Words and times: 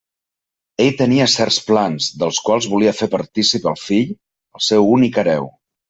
Ell 0.85 0.95
tenia 1.01 1.27
certs 1.33 1.59
plans, 1.67 2.09
dels 2.23 2.41
quals 2.49 2.71
volia 2.73 2.97
fer 3.03 3.11
partícip 3.15 3.71
el 3.75 3.81
fill, 3.87 4.13
el 4.61 4.69
seu 4.73 4.93
únic 4.99 5.23
hereu. 5.25 5.51